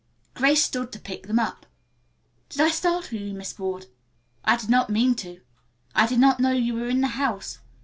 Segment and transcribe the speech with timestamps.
[0.33, 1.67] Grace stooped to pick them up.
[2.49, 3.85] "Did I startle you, Miss Ward?
[4.43, 5.41] I did not mean to.
[5.93, 7.59] I did not know you were in the house.